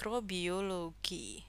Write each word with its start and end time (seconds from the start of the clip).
mikrobiologi. 0.00 1.44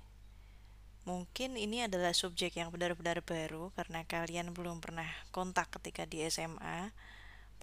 Mungkin 1.07 1.55
ini 1.55 1.87
adalah 1.87 2.11
subjek 2.11 2.59
yang 2.59 2.67
benar-benar 2.67 3.23
baru 3.23 3.71
karena 3.79 4.03
kalian 4.03 4.51
belum 4.51 4.83
pernah 4.83 5.07
kontak 5.31 5.71
ketika 5.79 6.03
di 6.03 6.27
SMA. 6.27 6.91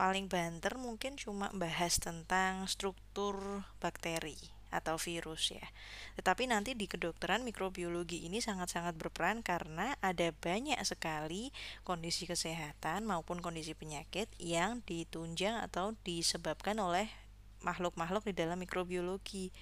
Paling 0.00 0.32
banter 0.32 0.80
mungkin 0.80 1.21
cuma 1.21 1.53
bahas 1.53 2.00
tentang 2.00 2.64
struktur 2.72 3.68
bakteri 3.85 4.40
atau 4.72 4.96
virus 4.96 5.53
ya. 5.53 5.68
Tetapi 6.16 6.48
nanti 6.48 6.72
di 6.72 6.89
kedokteran 6.89 7.45
mikrobiologi 7.45 8.25
ini 8.25 8.41
sangat-sangat 8.41 8.96
berperan 8.96 9.45
karena 9.45 9.93
ada 10.00 10.32
banyak 10.41 10.80
sekali 10.89 11.52
kondisi 11.85 12.25
kesehatan 12.25 13.05
maupun 13.05 13.44
kondisi 13.44 13.77
penyakit 13.77 14.32
yang 14.41 14.80
ditunjang 14.89 15.61
atau 15.68 15.93
disebabkan 16.00 16.80
oleh 16.80 17.13
makhluk-makhluk 17.61 18.25
di 18.25 18.32
dalam 18.32 18.57
mikrobiologi. 18.57 19.52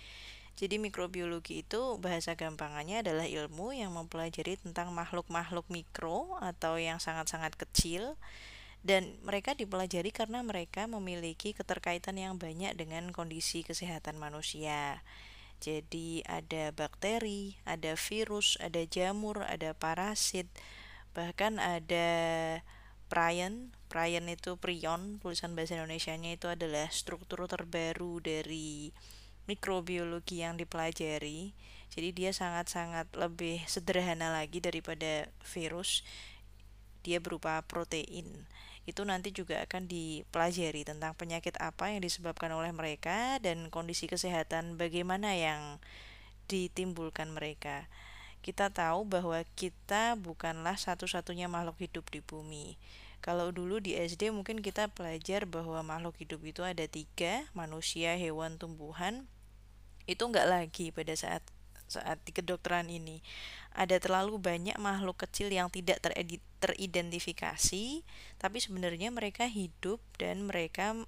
Jadi 0.57 0.81
mikrobiologi 0.81 1.61
itu 1.61 2.01
bahasa 2.01 2.33
gampangannya 2.33 3.05
adalah 3.05 3.29
ilmu 3.29 3.77
yang 3.77 3.93
mempelajari 3.93 4.57
tentang 4.57 4.89
makhluk-makhluk 4.89 5.69
mikro 5.69 6.41
atau 6.41 6.81
yang 6.81 6.97
sangat-sangat 6.97 7.61
kecil 7.61 8.17
dan 8.81 9.21
mereka 9.21 9.53
dipelajari 9.53 10.09
karena 10.09 10.41
mereka 10.41 10.89
memiliki 10.89 11.53
keterkaitan 11.53 12.17
yang 12.17 12.41
banyak 12.41 12.73
dengan 12.73 13.13
kondisi 13.13 13.69
kesehatan 13.69 14.17
manusia. 14.17 15.05
Jadi 15.61 16.25
ada 16.25 16.73
bakteri, 16.73 17.61
ada 17.69 17.93
virus, 17.97 18.57
ada 18.57 18.81
jamur, 18.89 19.45
ada 19.45 19.77
parasit, 19.77 20.49
bahkan 21.13 21.61
ada 21.61 22.09
prion. 23.13 23.77
Prion 23.93 24.27
itu 24.33 24.57
prion, 24.57 25.21
tulisan 25.21 25.53
bahasa 25.53 25.77
Indonesia-nya 25.77 26.37
itu 26.37 26.49
adalah 26.49 26.89
struktur 26.89 27.45
terbaru 27.45 28.21
dari 28.25 28.93
mikrobiologi 29.47 30.43
yang 30.43 30.59
dipelajari. 30.59 31.55
Jadi 31.95 32.09
dia 32.13 32.31
sangat-sangat 32.35 33.15
lebih 33.15 33.63
sederhana 33.71 34.35
lagi 34.35 34.59
daripada 34.59 35.31
virus. 35.47 36.03
Dia 37.07 37.23
berupa 37.23 37.63
protein. 37.65 38.47
Itu 38.87 39.03
nanti 39.03 39.35
juga 39.35 39.63
akan 39.67 39.91
dipelajari 39.91 40.87
tentang 40.87 41.15
penyakit 41.19 41.59
apa 41.59 41.91
yang 41.91 42.03
disebabkan 42.03 42.55
oleh 42.55 42.71
mereka 42.71 43.39
dan 43.43 43.71
kondisi 43.71 44.07
kesehatan 44.07 44.79
bagaimana 44.79 45.35
yang 45.35 45.83
ditimbulkan 46.47 47.31
mereka. 47.35 47.91
Kita 48.43 48.71
tahu 48.71 49.03
bahwa 49.07 49.43
kita 49.59 50.15
bukanlah 50.15 50.79
satu-satunya 50.79 51.51
makhluk 51.51 51.83
hidup 51.83 52.07
di 52.15 52.23
bumi. 52.23 52.79
Kalau 53.19 53.51
dulu 53.51 53.83
di 53.83 53.99
SD 53.99 54.31
mungkin 54.31 54.63
kita 54.63 54.87
belajar 54.95 55.51
bahwa 55.51 55.83
makhluk 55.83 56.15
hidup 56.23 56.47
itu 56.47 56.63
ada 56.63 56.87
tiga, 56.87 57.51
manusia, 57.59 58.15
hewan, 58.15 58.55
tumbuhan 58.55 59.27
itu 60.07 60.23
enggak 60.23 60.47
lagi 60.47 60.95
pada 60.95 61.15
saat 61.15 61.43
saat 61.87 62.19
di 62.27 62.35
kedokteran 62.35 62.91
ini 62.91 63.23
ada 63.71 63.95
terlalu 64.03 64.43
banyak 64.43 64.75
makhluk 64.83 65.23
kecil 65.23 65.55
yang 65.55 65.71
tidak 65.71 66.03
teredit, 66.03 66.43
teridentifikasi 66.59 68.03
tapi 68.43 68.59
sebenarnya 68.59 69.15
mereka 69.15 69.47
hidup 69.47 70.03
dan 70.19 70.51
mereka 70.51 70.99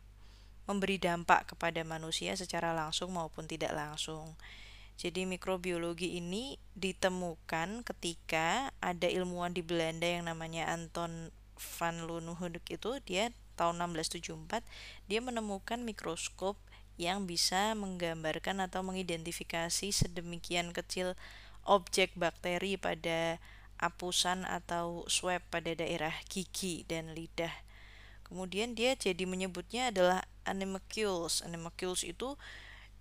memberi 0.68 1.00
dampak 1.00 1.56
kepada 1.56 1.80
manusia 1.82 2.36
secara 2.36 2.76
langsung 2.76 3.16
maupun 3.16 3.48
tidak 3.48 3.72
langsung. 3.72 4.36
Jadi 4.98 5.24
mikrobiologi 5.24 6.18
ini 6.18 6.60
ditemukan 6.76 7.86
ketika 7.86 8.68
ada 8.82 9.06
ilmuwan 9.08 9.54
di 9.54 9.64
Belanda 9.64 10.04
yang 10.04 10.28
namanya 10.28 10.68
Anton 10.68 11.32
van 11.56 12.04
Leeuwenhoek 12.04 12.66
itu 12.68 12.90
dia 13.06 13.30
tahun 13.58 13.82
1674 13.94 14.62
dia 15.10 15.20
menemukan 15.22 15.82
mikroskop 15.82 16.54
yang 16.98 17.30
bisa 17.30 17.78
menggambarkan 17.78 18.58
atau 18.66 18.82
mengidentifikasi 18.82 19.94
sedemikian 19.94 20.74
kecil 20.74 21.14
objek 21.62 22.10
bakteri 22.18 22.74
pada 22.74 23.38
apusan 23.78 24.42
atau 24.42 25.06
swab 25.06 25.40
pada 25.48 25.70
daerah 25.78 26.12
gigi 26.26 26.82
dan 26.90 27.14
lidah. 27.14 27.54
Kemudian 28.26 28.74
dia 28.74 28.92
jadi 28.98 29.24
menyebutnya 29.24 29.94
adalah 29.94 30.26
animalcules. 30.44 31.40
Animalcules 31.46 32.04
itu 32.04 32.34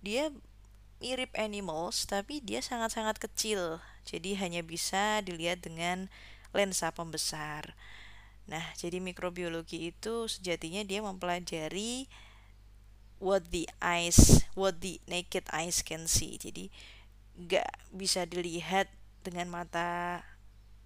dia 0.00 0.30
mirip 1.02 1.34
animals 1.34 2.06
tapi 2.06 2.38
dia 2.40 2.62
sangat-sangat 2.62 3.18
kecil. 3.18 3.82
Jadi 4.06 4.38
hanya 4.38 4.62
bisa 4.64 5.20
dilihat 5.20 5.60
dengan 5.60 6.08
lensa 6.54 6.94
pembesar. 6.94 7.76
Nah, 8.48 8.64
jadi 8.80 8.96
mikrobiologi 9.04 9.92
itu 9.92 10.24
sejatinya 10.24 10.80
dia 10.80 11.04
mempelajari 11.04 12.08
what 13.18 13.46
the 13.50 13.66
eyes 13.82 14.46
what 14.54 14.78
the 14.82 15.02
naked 15.06 15.46
eyes 15.54 15.82
can 15.82 16.06
see. 16.10 16.38
Jadi 16.38 16.70
nggak 17.38 17.70
bisa 17.94 18.26
dilihat 18.26 18.90
dengan 19.22 19.50
mata 19.50 20.22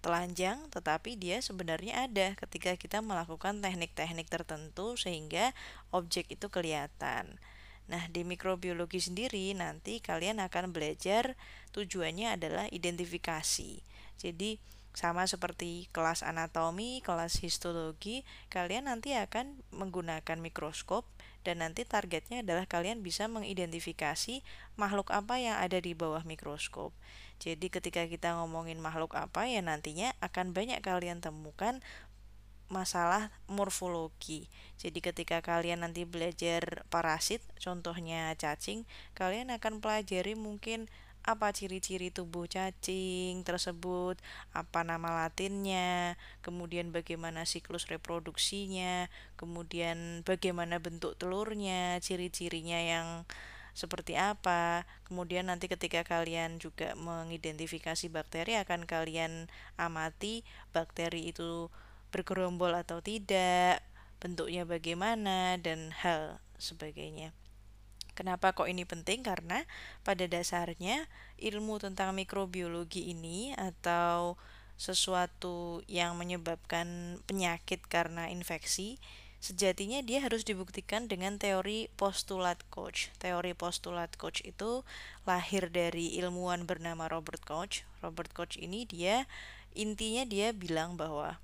telanjang 0.03 0.59
tetapi 0.67 1.15
dia 1.15 1.39
sebenarnya 1.39 2.05
ada 2.11 2.35
ketika 2.35 2.75
kita 2.75 2.99
melakukan 2.99 3.63
teknik-teknik 3.63 4.27
tertentu 4.27 4.99
sehingga 4.99 5.55
objek 5.95 6.27
itu 6.27 6.51
kelihatan. 6.51 7.39
Nah 7.87 8.03
di 8.11 8.27
mikrobiologi 8.27 8.99
sendiri 8.99 9.55
nanti 9.55 10.03
kalian 10.03 10.43
akan 10.43 10.75
belajar 10.75 11.39
tujuannya 11.71 12.35
adalah 12.35 12.67
identifikasi. 12.67 13.79
Jadi 14.19 14.59
sama 14.93 15.25
seperti 15.25 15.89
kelas 15.89 16.21
anatomi, 16.21 17.01
kelas 17.01 17.41
histologi, 17.41 18.21
kalian 18.53 18.85
nanti 18.85 19.17
akan 19.17 19.57
menggunakan 19.73 20.37
mikroskop 20.37 21.07
dan 21.43 21.59
nanti 21.59 21.83
targetnya 21.83 22.41
adalah 22.41 22.63
kalian 22.65 23.03
bisa 23.03 23.27
mengidentifikasi 23.27 24.41
makhluk 24.79 25.11
apa 25.11 25.39
yang 25.39 25.59
ada 25.59 25.77
di 25.79 25.91
bawah 25.95 26.23
mikroskop. 26.23 26.95
Jadi 27.43 27.67
ketika 27.67 28.07
kita 28.07 28.39
ngomongin 28.39 28.79
makhluk 28.79 29.19
apa 29.19 29.47
ya 29.47 29.59
nantinya 29.59 30.15
akan 30.23 30.55
banyak 30.55 30.79
kalian 30.79 31.19
temukan 31.19 31.83
masalah 32.71 33.29
morfologi. 33.45 34.49
Jadi 34.81 35.03
ketika 35.03 35.45
kalian 35.45 35.85
nanti 35.85 36.09
belajar 36.09 36.87
parasit, 36.89 37.45
contohnya 37.61 38.33
cacing, 38.39 38.89
kalian 39.13 39.53
akan 39.53 39.77
pelajari 39.77 40.33
mungkin 40.33 40.89
apa 41.23 41.55
ciri-ciri 41.55 42.11
tubuh 42.11 42.45
cacing 42.51 43.47
tersebut, 43.47 44.19
apa 44.51 44.83
nama 44.83 45.23
latinnya, 45.23 46.19
kemudian 46.43 46.91
bagaimana 46.91 47.47
siklus 47.47 47.87
reproduksinya, 47.87 49.07
kemudian 49.39 50.27
bagaimana 50.27 50.83
bentuk 50.83 51.15
telurnya, 51.15 51.97
ciri-cirinya 52.03 52.79
yang 52.79 53.07
seperti 53.73 54.19
apa. 54.19 54.85
Kemudian 55.07 55.49
nanti 55.49 55.71
ketika 55.71 56.05
kalian 56.05 56.61
juga 56.61 56.93
mengidentifikasi 56.99 58.05
bakteri 58.11 58.59
akan 58.61 58.85
kalian 58.85 59.49
amati 59.79 60.45
bakteri 60.71 61.33
itu 61.33 61.71
bergerombol 62.13 62.77
atau 62.77 63.01
tidak, 63.01 63.81
bentuknya 64.21 64.63
bagaimana 64.63 65.57
dan 65.57 65.89
hal 65.91 66.37
sebagainya. 66.61 67.33
Kenapa 68.13 68.53
kok 68.53 68.69
ini 68.69 68.85
penting? 68.85 69.25
Karena 69.25 69.65
pada 70.05 70.25
dasarnya 70.29 71.09
ilmu 71.41 71.81
tentang 71.81 72.13
mikrobiologi 72.13 73.09
ini 73.09 73.57
atau 73.57 74.37
sesuatu 74.77 75.85
yang 75.85 76.17
menyebabkan 76.17 77.17
penyakit 77.29 77.85
karena 77.85 78.29
infeksi 78.29 78.97
sejatinya 79.43 79.99
dia 79.99 80.23
harus 80.23 80.47
dibuktikan 80.47 81.11
dengan 81.11 81.35
teori 81.35 81.91
postulat 81.99 82.63
Koch. 82.71 83.11
Teori 83.19 83.51
postulat 83.51 84.15
Koch 84.15 84.39
itu 84.47 84.87
lahir 85.27 85.67
dari 85.67 86.15
ilmuwan 86.15 86.63
bernama 86.63 87.11
Robert 87.11 87.43
Koch. 87.43 87.83
Robert 87.99 88.31
Koch 88.31 88.55
ini 88.55 88.87
dia 88.87 89.27
intinya 89.75 90.23
dia 90.23 90.55
bilang 90.55 90.95
bahwa 90.95 91.43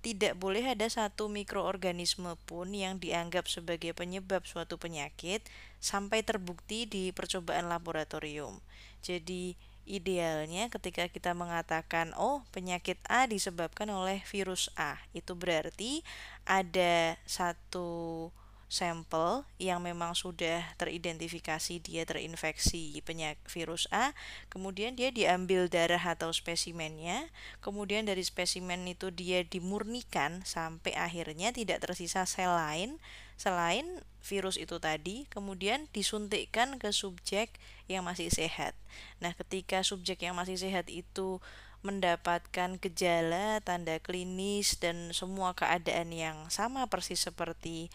tidak 0.00 0.36
boleh 0.36 0.64
ada 0.64 0.88
satu 0.88 1.28
mikroorganisme 1.28 2.32
pun 2.48 2.72
yang 2.72 2.96
dianggap 2.96 3.48
sebagai 3.48 3.92
penyebab 3.92 4.48
suatu 4.48 4.80
penyakit 4.80 5.44
sampai 5.80 6.22
terbukti 6.22 6.86
di 6.86 7.10
percobaan 7.10 7.66
laboratorium. 7.72 8.60
Jadi, 9.00 9.56
idealnya 9.88 10.68
ketika 10.70 11.08
kita 11.08 11.32
mengatakan, 11.34 12.12
"Oh, 12.14 12.44
penyakit 12.54 13.00
A 13.08 13.26
disebabkan 13.26 13.90
oleh 13.90 14.22
virus 14.28 14.68
A," 14.76 15.00
itu 15.16 15.32
berarti 15.34 16.04
ada 16.46 17.16
satu 17.26 18.28
sampel 18.70 19.42
yang 19.58 19.82
memang 19.82 20.14
sudah 20.14 20.62
teridentifikasi 20.78 21.82
dia 21.82 22.06
terinfeksi 22.06 23.02
penyakit 23.02 23.42
virus 23.50 23.90
A, 23.90 24.14
kemudian 24.46 24.94
dia 24.94 25.10
diambil 25.10 25.66
darah 25.66 25.98
atau 25.98 26.30
spesimennya, 26.30 27.26
kemudian 27.58 28.06
dari 28.06 28.22
spesimen 28.22 28.86
itu 28.86 29.10
dia 29.10 29.42
dimurnikan 29.42 30.46
sampai 30.46 30.94
akhirnya 30.94 31.50
tidak 31.50 31.82
tersisa 31.82 32.22
sel 32.30 32.54
lain 32.54 33.02
selain 33.34 34.06
virus 34.20 34.60
itu 34.60 34.76
tadi, 34.76 35.24
kemudian 35.32 35.88
disuntikkan 35.90 36.76
ke 36.76 36.92
subjek 36.92 37.56
yang 37.88 38.04
masih 38.04 38.28
sehat. 38.28 38.76
Nah, 39.18 39.32
ketika 39.34 39.80
subjek 39.80 40.22
yang 40.24 40.36
masih 40.36 40.60
sehat 40.60 40.92
itu 40.92 41.40
mendapatkan 41.80 42.76
gejala, 42.76 43.64
tanda 43.64 43.96
klinis, 44.00 44.76
dan 44.76 45.16
semua 45.16 45.56
keadaan 45.56 46.12
yang 46.12 46.36
sama 46.52 46.84
persis 46.92 47.24
seperti 47.24 47.88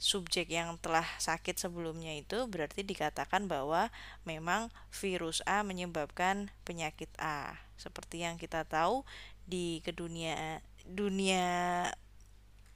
subjek 0.00 0.48
yang 0.48 0.80
telah 0.80 1.04
sakit 1.20 1.60
sebelumnya 1.60 2.16
itu 2.16 2.48
berarti 2.48 2.80
dikatakan 2.80 3.44
bahwa 3.44 3.92
memang 4.24 4.72
virus 4.88 5.44
A 5.44 5.60
menyebabkan 5.60 6.48
penyakit 6.64 7.12
A. 7.20 7.60
Seperti 7.76 8.24
yang 8.24 8.40
kita 8.40 8.64
tahu 8.64 9.04
di 9.44 9.84
kedunia 9.84 10.64
dunia 10.88 11.84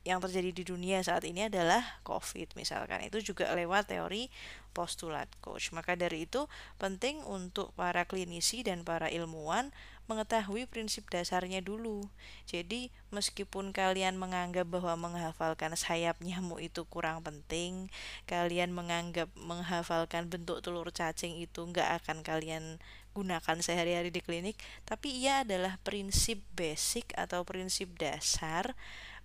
yang 0.05 0.21
terjadi 0.21 0.53
di 0.53 0.65
dunia 0.69 1.01
saat 1.01 1.25
ini 1.25 1.49
adalah 1.49 1.81
COVID 2.05 2.55
misalkan. 2.61 3.09
Itu 3.09 3.25
juga 3.25 3.49
lewat 3.57 3.89
teori 3.89 4.29
postulat 4.77 5.33
coach. 5.41 5.73
Maka 5.73 5.97
dari 5.97 6.29
itu 6.29 6.45
penting 6.77 7.25
untuk 7.25 7.73
para 7.73 8.05
klinisi 8.05 8.61
dan 8.61 8.85
para 8.85 9.09
ilmuwan 9.09 9.73
mengetahui 10.05 10.69
prinsip 10.69 11.09
dasarnya 11.09 11.65
dulu. 11.65 12.05
Jadi 12.45 12.93
meskipun 13.09 13.73
kalian 13.73 14.21
menganggap 14.21 14.69
bahwa 14.69 15.09
menghafalkan 15.09 15.73
sayap 15.73 16.21
nyamuk 16.21 16.61
itu 16.61 16.85
kurang 16.85 17.25
penting 17.25 17.89
kalian 18.29 18.77
menganggap 18.77 19.33
menghafalkan 19.39 20.29
bentuk 20.29 20.61
telur 20.61 20.93
cacing 20.93 21.41
itu 21.41 21.65
nggak 21.65 22.05
akan 22.05 22.21
kalian 22.21 22.77
gunakan 23.15 23.63
sehari-hari 23.63 24.11
di 24.11 24.19
klinik 24.19 24.59
tapi 24.83 25.23
ia 25.23 25.47
adalah 25.47 25.79
prinsip 25.87 26.43
basic 26.59 27.15
atau 27.15 27.47
prinsip 27.47 27.95
dasar 27.95 28.75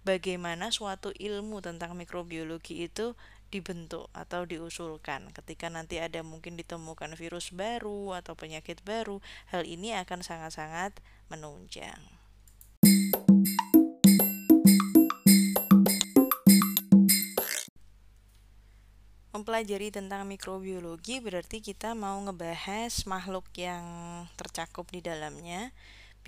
bagaimana 0.08 0.72
suatu 0.72 1.12
ilmu 1.16 1.60
tentang 1.60 1.96
mikrobiologi 1.96 2.88
itu 2.88 3.18
dibentuk 3.50 4.08
atau 4.14 4.46
diusulkan. 4.46 5.34
Ketika 5.34 5.68
nanti 5.74 5.98
ada 5.98 6.22
mungkin 6.22 6.56
ditemukan 6.56 7.18
virus 7.18 7.50
baru 7.50 8.14
atau 8.14 8.38
penyakit 8.38 8.86
baru, 8.86 9.20
hal 9.50 9.66
ini 9.66 9.98
akan 9.98 10.22
sangat-sangat 10.22 10.94
menunjang. 11.34 11.98
Mempelajari 19.34 19.90
tentang 19.90 20.28
mikrobiologi 20.28 21.24
berarti 21.24 21.64
kita 21.64 21.96
mau 21.96 22.20
ngebahas 22.22 22.92
makhluk 23.08 23.48
yang 23.56 23.82
tercakup 24.36 24.86
di 24.92 25.00
dalamnya 25.00 25.72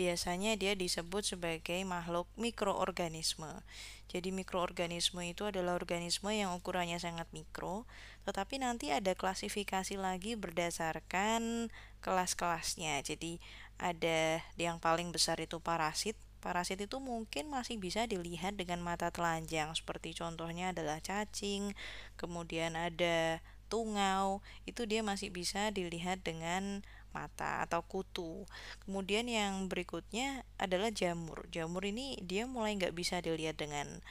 biasanya 0.01 0.57
dia 0.57 0.74
disebut 0.74 1.21
sebagai 1.21 1.77
makhluk 1.86 2.25
mikroorganisme. 2.33 3.62
Jadi 4.09 4.33
mikroorganisme 4.33 5.21
itu 5.30 5.45
adalah 5.45 5.77
organisme 5.77 6.33
yang 6.33 6.57
ukurannya 6.57 6.98
sangat 6.98 7.30
mikro, 7.30 7.86
tetapi 8.25 8.57
nanti 8.57 8.89
ada 8.89 9.13
klasifikasi 9.13 9.94
lagi 10.01 10.33
berdasarkan 10.33 11.69
kelas-kelasnya. 12.01 13.06
Jadi 13.06 13.38
ada 13.77 14.42
yang 14.57 14.81
paling 14.81 15.13
besar 15.13 15.38
itu 15.38 15.62
parasit. 15.62 16.18
Parasit 16.42 16.81
itu 16.81 16.97
mungkin 16.97 17.54
masih 17.54 17.77
bisa 17.77 18.09
dilihat 18.09 18.57
dengan 18.57 18.81
mata 18.81 19.13
telanjang, 19.13 19.69
seperti 19.77 20.18
contohnya 20.18 20.74
adalah 20.74 20.97
cacing, 20.97 21.77
kemudian 22.18 22.74
ada 22.74 23.38
tungau, 23.69 24.42
itu 24.65 24.83
dia 24.89 25.06
masih 25.06 25.30
bisa 25.30 25.69
dilihat 25.69 26.25
dengan 26.25 26.81
mata 27.11 27.63
atau 27.63 27.83
kutu. 27.85 28.43
Kemudian 28.83 29.27
yang 29.27 29.67
berikutnya 29.67 30.43
adalah 30.59 30.91
jamur. 30.91 31.47
Jamur 31.51 31.83
ini 31.87 32.19
dia 32.23 32.47
mulai 32.47 32.75
nggak 32.75 32.95
bisa 32.95 33.19
dilihat 33.19 33.59
dengan 33.59 34.01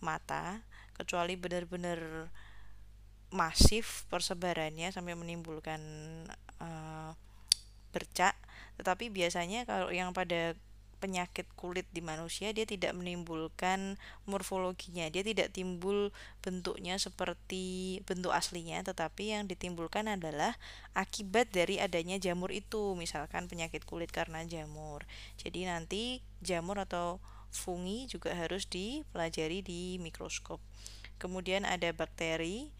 mata 0.00 0.64
kecuali 0.96 1.36
benar-benar 1.36 2.28
masif 3.32 4.08
persebarannya 4.08 4.88
sampai 4.92 5.12
menimbulkan 5.12 5.80
uh, 6.60 7.12
bercak. 7.92 8.36
Tetapi 8.80 9.08
biasanya 9.08 9.64
kalau 9.64 9.88
yang 9.92 10.12
pada 10.12 10.56
penyakit 11.06 11.46
kulit 11.54 11.86
di 11.94 12.02
manusia 12.02 12.50
dia 12.50 12.66
tidak 12.66 12.90
menimbulkan 12.98 13.94
morfologinya. 14.26 15.06
Dia 15.06 15.22
tidak 15.22 15.54
timbul 15.54 16.10
bentuknya 16.42 16.98
seperti 16.98 18.02
bentuk 18.02 18.34
aslinya 18.34 18.82
tetapi 18.82 19.38
yang 19.38 19.46
ditimbulkan 19.46 20.10
adalah 20.10 20.58
akibat 20.98 21.54
dari 21.54 21.78
adanya 21.78 22.18
jamur 22.18 22.50
itu 22.50 22.98
misalkan 22.98 23.46
penyakit 23.46 23.86
kulit 23.86 24.10
karena 24.10 24.42
jamur. 24.42 25.06
Jadi 25.38 25.70
nanti 25.70 26.26
jamur 26.42 26.82
atau 26.82 27.22
fungi 27.54 28.10
juga 28.10 28.34
harus 28.34 28.66
dipelajari 28.66 29.62
di 29.62 30.02
mikroskop. 30.02 30.58
Kemudian 31.22 31.62
ada 31.62 31.94
bakteri 31.94 32.74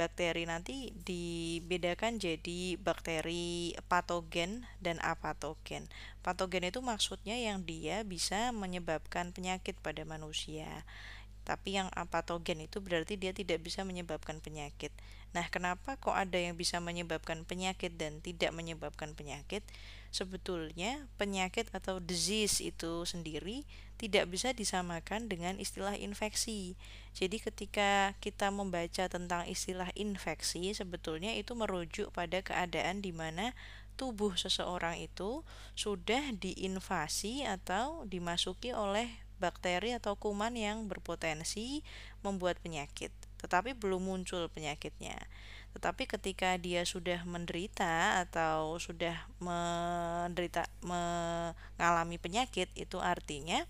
bakteri 0.00 0.48
nanti 0.48 0.96
dibedakan 1.04 2.16
jadi 2.16 2.80
bakteri 2.80 3.76
patogen 3.84 4.64
dan 4.80 4.96
apatogen. 5.04 5.92
Patogen 6.24 6.64
itu 6.64 6.80
maksudnya 6.80 7.36
yang 7.36 7.60
dia 7.68 8.00
bisa 8.00 8.48
menyebabkan 8.56 9.36
penyakit 9.36 9.76
pada 9.84 10.08
manusia. 10.08 10.88
Tapi 11.44 11.76
yang 11.76 11.92
apatogen 11.92 12.64
itu 12.64 12.80
berarti 12.80 13.20
dia 13.20 13.36
tidak 13.36 13.60
bisa 13.60 13.84
menyebabkan 13.84 14.40
penyakit. 14.40 14.88
Nah, 15.30 15.46
kenapa 15.46 15.94
kok 15.94 16.14
ada 16.14 16.34
yang 16.34 16.58
bisa 16.58 16.82
menyebabkan 16.82 17.46
penyakit 17.46 17.94
dan 17.94 18.18
tidak 18.18 18.50
menyebabkan 18.50 19.14
penyakit? 19.14 19.62
Sebetulnya 20.10 21.06
penyakit 21.22 21.70
atau 21.70 22.02
disease 22.02 22.58
itu 22.58 23.06
sendiri 23.06 23.62
tidak 23.94 24.26
bisa 24.26 24.50
disamakan 24.50 25.30
dengan 25.30 25.54
istilah 25.62 25.94
infeksi. 25.94 26.74
Jadi 27.14 27.38
ketika 27.38 28.18
kita 28.18 28.50
membaca 28.50 29.06
tentang 29.06 29.46
istilah 29.46 29.94
infeksi, 29.94 30.74
sebetulnya 30.74 31.30
itu 31.38 31.54
merujuk 31.54 32.10
pada 32.10 32.42
keadaan 32.42 32.98
di 32.98 33.14
mana 33.14 33.54
tubuh 33.94 34.34
seseorang 34.34 34.98
itu 34.98 35.46
sudah 35.76 36.32
diinvasi 36.32 37.46
atau 37.46 38.02
dimasuki 38.08 38.74
oleh 38.74 39.12
bakteri 39.40 39.96
atau 39.96 40.16
kuman 40.16 40.56
yang 40.56 40.88
berpotensi 40.88 41.84
membuat 42.24 42.56
penyakit, 42.64 43.12
tetapi 43.40 43.72
belum 43.72 44.04
muncul 44.04 44.46
penyakitnya. 44.52 45.16
Tetapi 45.72 46.04
ketika 46.04 46.60
dia 46.60 46.84
sudah 46.84 47.24
menderita 47.24 48.20
atau 48.20 48.76
sudah 48.76 49.16
menderita 49.40 50.68
mengalami 50.84 52.20
penyakit 52.20 52.68
itu 52.76 53.00
artinya 53.00 53.64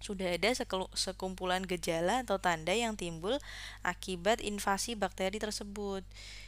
sudah 0.00 0.32
ada 0.32 0.56
sekumpulan 0.96 1.60
gejala 1.68 2.24
atau 2.24 2.40
tanda 2.40 2.72
yang 2.72 2.96
timbul 2.96 3.36
akibat 3.84 4.40
invasi 4.40 4.96
bakteri 4.96 5.36
tersebut. 5.36 6.02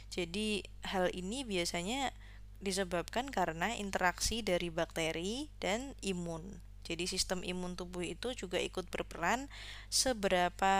Jadi 0.09 0.65
hal 0.85 1.13
ini 1.13 1.45
biasanya 1.45 2.13
disebabkan 2.65 3.29
karena 3.29 3.77
interaksi 3.77 4.41
dari 4.41 4.73
bakteri 4.73 5.53
dan 5.61 5.93
imun. 6.01 6.72
Jadi 6.83 7.07
sistem 7.07 7.41
imun 7.41 7.79
tubuh 7.79 8.03
itu 8.03 8.35
juga 8.35 8.59
ikut 8.59 8.91
berperan 8.91 9.47
seberapa 9.87 10.75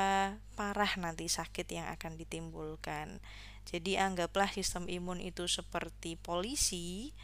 parah 0.60 0.94
nanti 1.00 1.32
sakit 1.32 1.68
yang 1.72 1.88
akan 1.92 2.20
ditimbulkan. 2.20 3.24
Jadi 3.64 3.96
anggaplah 3.96 4.52
sistem 4.52 4.92
imun 4.92 5.24
itu 5.24 5.48
seperti 5.48 6.20
polisi 6.20 7.16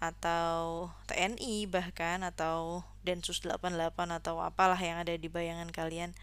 atau 0.00 0.88
TNI 1.10 1.68
bahkan 1.68 2.24
atau 2.24 2.86
Densus 3.04 3.44
88 3.44 3.96
atau 4.16 4.40
apalah 4.40 4.78
yang 4.80 5.00
ada 5.02 5.12
di 5.16 5.28
bayangan 5.28 5.68
kalian. 5.68 6.14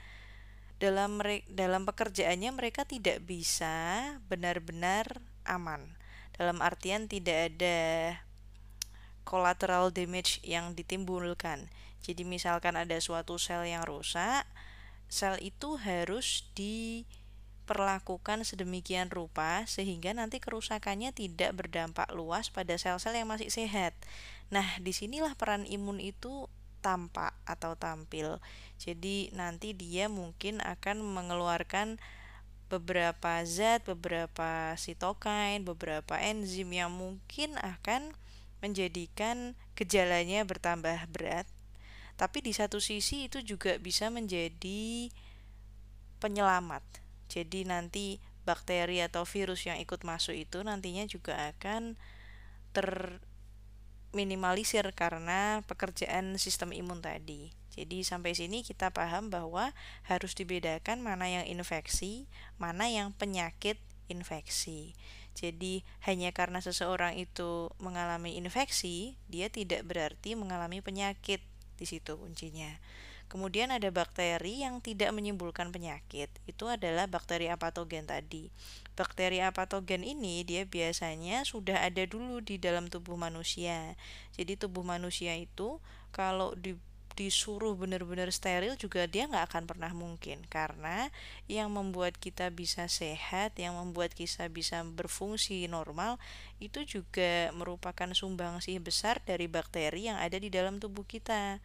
Dalam 0.78 1.18
dalam 1.50 1.90
pekerjaannya 1.90 2.54
mereka 2.54 2.86
tidak 2.86 3.26
bisa 3.26 4.02
benar-benar 4.30 5.22
aman. 5.46 5.98
Dalam 6.38 6.62
artian 6.62 7.10
tidak 7.10 7.54
ada 7.54 7.78
collateral 9.26 9.90
damage 9.90 10.38
yang 10.46 10.78
ditimbulkan. 10.78 11.68
Jadi 12.08 12.24
misalkan 12.24 12.80
ada 12.80 12.96
suatu 13.04 13.36
sel 13.36 13.68
yang 13.68 13.84
rusak, 13.84 14.48
sel 15.12 15.36
itu 15.44 15.76
harus 15.76 16.48
di 16.56 17.04
diperlakukan 17.68 18.48
sedemikian 18.48 19.12
rupa 19.12 19.68
sehingga 19.68 20.16
nanti 20.16 20.40
kerusakannya 20.40 21.12
tidak 21.12 21.52
berdampak 21.52 22.08
luas 22.16 22.48
pada 22.48 22.80
sel-sel 22.80 23.12
yang 23.12 23.28
masih 23.28 23.52
sehat. 23.52 23.92
Nah, 24.48 24.80
di 24.80 24.96
sinilah 24.96 25.36
peran 25.36 25.68
imun 25.68 26.00
itu 26.00 26.48
tampak 26.80 27.36
atau 27.44 27.76
tampil. 27.76 28.40
Jadi 28.80 29.36
nanti 29.36 29.76
dia 29.76 30.08
mungkin 30.08 30.64
akan 30.64 31.04
mengeluarkan 31.04 32.00
beberapa 32.72 33.44
zat, 33.44 33.84
beberapa 33.84 34.72
sitokain, 34.80 35.68
beberapa 35.68 36.16
enzim 36.24 36.72
yang 36.72 36.96
mungkin 36.96 37.60
akan 37.60 38.16
menjadikan 38.64 39.60
gejalanya 39.76 40.48
bertambah 40.48 41.04
berat. 41.12 41.44
Tapi 42.18 42.42
di 42.42 42.52
satu 42.52 42.82
sisi 42.82 43.30
itu 43.30 43.46
juga 43.46 43.78
bisa 43.78 44.10
menjadi 44.10 45.14
penyelamat 46.18 47.08
jadi 47.28 47.68
nanti 47.68 48.24
bakteri 48.48 49.04
atau 49.04 49.28
virus 49.28 49.68
yang 49.68 49.76
ikut 49.84 50.08
masuk 50.08 50.32
itu 50.32 50.64
nantinya 50.64 51.04
juga 51.04 51.52
akan 51.52 52.00
terminimalisir 52.72 54.88
karena 54.96 55.60
pekerjaan 55.68 56.40
sistem 56.40 56.72
imun 56.72 57.04
tadi. 57.04 57.52
Jadi 57.78 58.02
sampai 58.02 58.34
sini 58.34 58.64
kita 58.64 58.90
paham 58.90 59.30
bahwa 59.30 59.70
harus 60.08 60.34
dibedakan 60.34 61.04
mana 61.04 61.30
yang 61.30 61.46
infeksi, 61.46 62.26
mana 62.58 62.90
yang 62.90 63.14
penyakit 63.14 63.78
infeksi. 64.08 64.96
Jadi 65.38 65.86
hanya 66.10 66.34
karena 66.34 66.58
seseorang 66.64 67.22
itu 67.22 67.70
mengalami 67.78 68.34
infeksi, 68.40 69.20
dia 69.30 69.54
tidak 69.54 69.86
berarti 69.86 70.34
mengalami 70.34 70.82
penyakit 70.82 71.46
di 71.78 71.86
situ 71.86 72.18
kuncinya. 72.18 72.74
Kemudian 73.28 73.76
ada 73.76 73.92
bakteri 73.92 74.64
yang 74.64 74.80
tidak 74.80 75.12
menimbulkan 75.12 75.68
penyakit. 75.68 76.32
Itu 76.48 76.72
adalah 76.72 77.12
bakteri 77.12 77.52
apatogen 77.52 78.08
tadi. 78.08 78.48
Bakteri 78.96 79.44
apatogen 79.44 80.08
ini 80.08 80.48
dia 80.48 80.64
biasanya 80.64 81.44
sudah 81.44 81.84
ada 81.84 82.08
dulu 82.08 82.40
di 82.40 82.56
dalam 82.56 82.88
tubuh 82.88 83.20
manusia. 83.20 84.00
Jadi 84.32 84.56
tubuh 84.56 84.88
manusia 84.88 85.36
itu 85.36 85.84
kalau 86.16 86.56
di 86.56 86.80
disuruh 87.18 87.74
benar-benar 87.74 88.30
steril 88.30 88.78
juga 88.78 89.10
dia 89.10 89.26
nggak 89.26 89.50
akan 89.50 89.64
pernah 89.66 89.90
mungkin 89.98 90.46
karena 90.54 91.10
yang 91.50 91.74
membuat 91.74 92.14
kita 92.22 92.54
bisa 92.54 92.86
sehat, 92.86 93.58
yang 93.58 93.74
membuat 93.74 94.14
kita 94.14 94.46
bisa 94.54 94.86
berfungsi 94.86 95.66
normal 95.66 96.22
itu 96.62 96.86
juga 96.86 97.50
merupakan 97.58 98.14
sumbangsih 98.14 98.78
besar 98.78 99.18
dari 99.26 99.50
bakteri 99.50 100.14
yang 100.14 100.22
ada 100.22 100.38
di 100.38 100.54
dalam 100.54 100.78
tubuh 100.78 101.04
kita. 101.04 101.58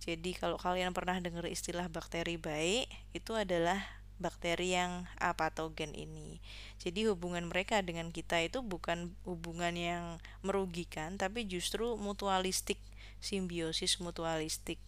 Jadi 0.00 0.32
kalau 0.36 0.56
kalian 0.56 0.96
pernah 0.96 1.20
dengar 1.20 1.44
istilah 1.44 1.92
bakteri 1.92 2.40
baik, 2.40 2.88
itu 3.12 3.32
adalah 3.36 3.80
bakteri 4.16 4.72
yang 4.76 5.04
apatogen 5.20 5.92
ini. 5.92 6.40
Jadi 6.80 7.08
hubungan 7.08 7.48
mereka 7.48 7.84
dengan 7.84 8.08
kita 8.12 8.40
itu 8.40 8.64
bukan 8.64 9.12
hubungan 9.28 9.76
yang 9.76 10.04
merugikan, 10.40 11.20
tapi 11.20 11.44
justru 11.44 11.96
mutualistik, 12.00 12.80
simbiosis 13.20 13.98
mutualistik. 13.98 14.80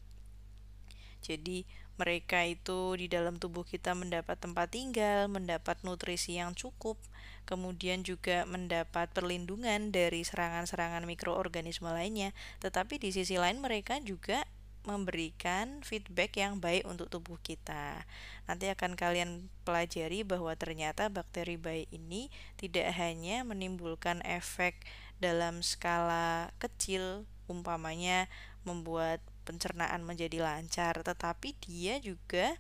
Jadi 1.22 1.66
mereka 1.98 2.46
itu 2.46 2.94
di 2.94 3.10
dalam 3.10 3.42
tubuh 3.42 3.66
kita 3.66 3.90
mendapat 3.90 4.38
tempat 4.38 4.70
tinggal, 4.70 5.26
mendapat 5.26 5.82
nutrisi 5.82 6.38
yang 6.38 6.54
cukup, 6.54 6.94
kemudian 7.42 8.06
juga 8.06 8.46
mendapat 8.46 9.10
perlindungan 9.10 9.90
dari 9.90 10.22
serangan-serangan 10.22 11.02
mikroorganisme 11.02 11.90
lainnya. 11.90 12.30
Tetapi 12.62 13.02
di 13.02 13.10
sisi 13.10 13.34
lain 13.34 13.58
mereka 13.58 13.98
juga 13.98 14.46
memberikan 14.86 15.84
feedback 15.84 16.38
yang 16.40 16.62
baik 16.62 16.86
untuk 16.88 17.10
tubuh 17.10 17.36
kita. 17.42 18.08
Nanti 18.48 18.70
akan 18.72 18.96
kalian 18.96 19.50
pelajari 19.66 20.24
bahwa 20.24 20.54
ternyata 20.54 21.12
bakteri 21.12 21.60
baik 21.60 21.92
ini 21.92 22.32
tidak 22.56 22.94
hanya 22.96 23.44
menimbulkan 23.44 24.24
efek 24.24 24.80
dalam 25.18 25.60
skala 25.60 26.54
kecil, 26.62 27.26
umpamanya 27.48 28.28
membuat 28.62 29.24
pencernaan 29.48 30.04
menjadi 30.04 30.44
lancar, 30.44 31.00
tetapi 31.00 31.56
dia 31.64 31.96
juga 31.98 32.54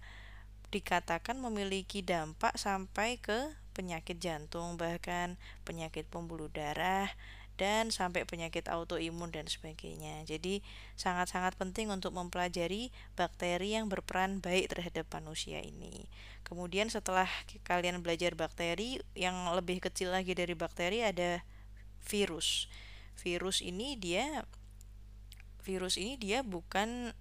dikatakan 0.68 1.36
memiliki 1.40 2.04
dampak 2.04 2.56
sampai 2.56 3.20
ke 3.20 3.52
penyakit 3.76 4.18
jantung, 4.18 4.74
bahkan 4.74 5.38
penyakit 5.62 6.08
pembuluh 6.10 6.50
darah, 6.50 7.08
dan 7.58 7.90
sampai 7.90 8.22
penyakit 8.22 8.70
autoimun 8.70 9.34
dan 9.34 9.50
sebagainya. 9.50 10.22
Jadi, 10.24 10.62
sangat-sangat 10.94 11.58
penting 11.58 11.90
untuk 11.90 12.14
mempelajari 12.14 12.94
bakteri 13.18 13.74
yang 13.74 13.90
berperan 13.90 14.38
baik 14.38 14.70
terhadap 14.70 15.10
manusia 15.10 15.58
ini. 15.58 16.06
Kemudian 16.46 16.86
setelah 16.86 17.26
kalian 17.66 18.00
belajar 18.00 18.38
bakteri, 18.38 19.02
yang 19.18 19.34
lebih 19.52 19.82
kecil 19.82 20.14
lagi 20.14 20.38
dari 20.38 20.54
bakteri 20.54 21.02
ada 21.02 21.42
virus. 22.06 22.70
Virus 23.18 23.58
ini 23.58 23.98
dia 23.98 24.46
virus 25.62 25.98
ini 25.98 26.16
dia 26.16 26.40
bukan 26.46 27.12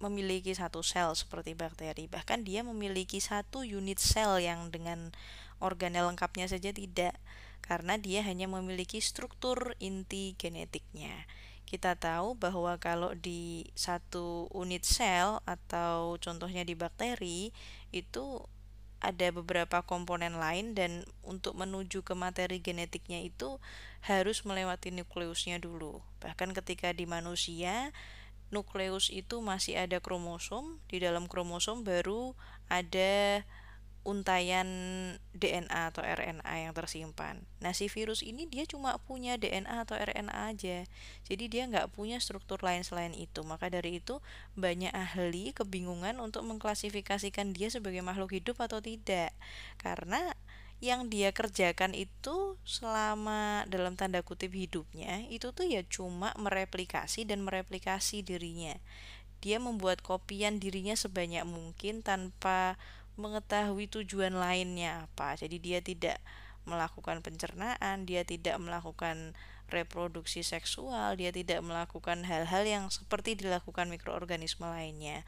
memiliki 0.00 0.56
satu 0.56 0.80
sel 0.80 1.12
seperti 1.12 1.52
bakteri, 1.52 2.08
bahkan 2.08 2.40
dia 2.40 2.64
memiliki 2.64 3.20
satu 3.20 3.62
unit 3.62 4.00
sel 4.00 4.40
yang 4.40 4.72
dengan 4.72 5.12
organel 5.60 6.08
lengkapnya 6.08 6.48
saja 6.48 6.72
tidak, 6.72 7.12
karena 7.60 8.00
dia 8.00 8.24
hanya 8.24 8.48
memiliki 8.48 8.96
struktur 8.98 9.76
inti 9.76 10.34
genetiknya. 10.40 11.28
Kita 11.68 11.94
tahu 11.94 12.34
bahwa 12.34 12.74
kalau 12.82 13.14
di 13.14 13.68
satu 13.78 14.50
unit 14.50 14.82
sel 14.82 15.38
atau 15.46 16.16
contohnya 16.18 16.66
di 16.66 16.74
bakteri 16.74 17.54
itu 17.94 18.42
ada 19.00 19.32
beberapa 19.32 19.80
komponen 19.86 20.36
lain 20.36 20.76
dan 20.76 21.06
untuk 21.24 21.56
menuju 21.56 22.02
ke 22.02 22.12
materi 22.12 22.58
genetiknya 22.60 23.24
itu 23.24 23.62
harus 24.00 24.44
melewati 24.48 24.92
nukleusnya 24.92 25.60
dulu. 25.60 26.00
Bahkan 26.24 26.56
ketika 26.56 26.92
di 26.96 27.04
manusia 27.04 27.92
nukleus 28.50 29.08
itu 29.14 29.38
masih 29.38 29.78
ada 29.78 30.02
kromosom, 30.02 30.82
di 30.90 30.98
dalam 30.98 31.30
kromosom 31.30 31.86
baru 31.86 32.34
ada 32.66 33.44
untayan 34.00 34.68
DNA 35.36 35.92
atau 35.92 36.00
RNA 36.00 36.48
yang 36.48 36.72
tersimpan. 36.72 37.44
Nah, 37.60 37.76
si 37.76 37.92
virus 37.92 38.24
ini 38.24 38.48
dia 38.48 38.64
cuma 38.64 38.96
punya 38.96 39.36
DNA 39.36 39.84
atau 39.84 39.92
RNA 39.92 40.56
aja. 40.56 40.88
Jadi 41.28 41.44
dia 41.52 41.68
nggak 41.68 41.92
punya 41.92 42.16
struktur 42.16 42.64
lain 42.64 42.80
selain 42.80 43.12
itu. 43.12 43.44
Maka 43.44 43.68
dari 43.68 44.00
itu 44.00 44.24
banyak 44.56 44.90
ahli 44.96 45.52
kebingungan 45.52 46.16
untuk 46.16 46.48
mengklasifikasikan 46.48 47.52
dia 47.52 47.68
sebagai 47.68 48.00
makhluk 48.00 48.32
hidup 48.32 48.56
atau 48.64 48.80
tidak. 48.80 49.36
Karena 49.76 50.32
yang 50.80 51.12
dia 51.12 51.28
kerjakan 51.28 51.92
itu 51.92 52.56
selama 52.64 53.68
dalam 53.68 54.00
tanda 54.00 54.24
kutip 54.24 54.56
hidupnya 54.56 55.28
itu 55.28 55.52
tuh 55.52 55.68
ya 55.68 55.84
cuma 55.84 56.32
mereplikasi 56.40 57.28
dan 57.28 57.44
mereplikasi 57.44 58.24
dirinya. 58.24 58.72
Dia 59.44 59.60
membuat 59.60 60.00
kopian 60.00 60.56
dirinya 60.56 60.96
sebanyak 60.96 61.44
mungkin 61.44 62.00
tanpa 62.00 62.80
mengetahui 63.20 63.92
tujuan 63.92 64.32
lainnya 64.32 65.04
apa. 65.04 65.36
Jadi 65.36 65.56
dia 65.60 65.84
tidak 65.84 66.16
melakukan 66.64 67.20
pencernaan, 67.20 68.08
dia 68.08 68.24
tidak 68.24 68.56
melakukan 68.56 69.36
reproduksi 69.68 70.40
seksual, 70.40 71.16
dia 71.16 71.30
tidak 71.30 71.60
melakukan 71.60 72.24
hal-hal 72.24 72.64
yang 72.64 72.84
seperti 72.88 73.36
dilakukan 73.36 73.88
mikroorganisme 73.92 74.64
lainnya. 74.64 75.24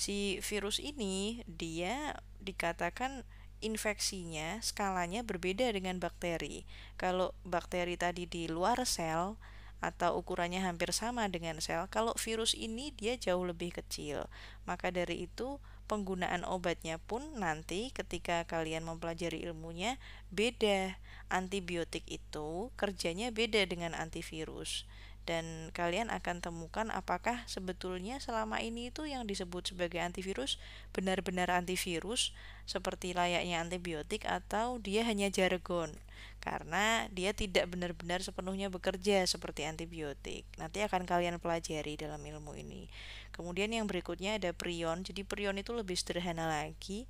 Si 0.00 0.40
virus 0.40 0.80
ini 0.80 1.44
dia 1.46 2.16
dikatakan 2.42 3.22
infeksinya 3.62 4.58
skalanya 4.60 5.22
berbeda 5.22 5.70
dengan 5.70 6.02
bakteri. 6.02 6.66
Kalau 6.98 7.32
bakteri 7.46 7.94
tadi 7.96 8.26
di 8.28 8.50
luar 8.50 8.82
sel 8.84 9.38
atau 9.82 10.18
ukurannya 10.18 10.62
hampir 10.62 10.94
sama 10.94 11.26
dengan 11.30 11.58
sel, 11.58 11.86
kalau 11.90 12.14
virus 12.18 12.54
ini 12.58 12.90
dia 12.94 13.14
jauh 13.16 13.42
lebih 13.46 13.74
kecil. 13.74 14.26
Maka 14.66 14.90
dari 14.90 15.26
itu 15.26 15.62
penggunaan 15.90 16.46
obatnya 16.46 16.98
pun 16.98 17.22
nanti 17.38 17.94
ketika 17.94 18.44
kalian 18.44 18.86
mempelajari 18.86 19.42
ilmunya 19.46 19.96
beda. 20.34 20.98
Antibiotik 21.32 22.04
itu 22.12 22.68
kerjanya 22.76 23.32
beda 23.32 23.64
dengan 23.64 23.96
antivirus 23.96 24.84
dan 25.22 25.70
kalian 25.70 26.10
akan 26.10 26.42
temukan 26.42 26.90
apakah 26.90 27.46
sebetulnya 27.46 28.18
selama 28.18 28.58
ini 28.58 28.90
itu 28.90 29.06
yang 29.06 29.22
disebut 29.22 29.70
sebagai 29.70 30.02
antivirus 30.02 30.58
benar-benar 30.90 31.50
antivirus 31.54 32.34
seperti 32.66 33.14
layaknya 33.14 33.62
antibiotik 33.62 34.26
atau 34.26 34.82
dia 34.82 35.06
hanya 35.06 35.30
jargon 35.30 35.94
karena 36.42 37.06
dia 37.14 37.30
tidak 37.30 37.70
benar-benar 37.70 38.18
sepenuhnya 38.18 38.66
bekerja 38.66 39.22
seperti 39.30 39.62
antibiotik. 39.62 40.42
Nanti 40.58 40.82
akan 40.82 41.06
kalian 41.06 41.38
pelajari 41.38 41.94
dalam 41.94 42.18
ilmu 42.18 42.58
ini. 42.58 42.90
Kemudian 43.30 43.70
yang 43.70 43.86
berikutnya 43.86 44.42
ada 44.42 44.50
prion. 44.50 45.06
Jadi 45.06 45.22
prion 45.22 45.54
itu 45.54 45.70
lebih 45.70 45.94
sederhana 45.94 46.50
lagi. 46.50 47.06